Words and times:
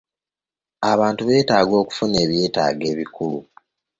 Abantu 0.91 1.21
beetaaga 1.29 1.73
okufuna 1.83 2.15
eby'etaago 2.25 2.83
ebikulu. 2.93 3.39